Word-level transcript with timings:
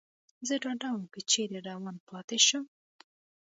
زه 0.47 0.53
ډاډه 0.63 0.89
ووم، 0.91 1.05
که 1.13 1.19
چېرې 1.31 1.59
روان 1.69 1.95
پاتې 2.09 2.37
شم. 2.47 2.63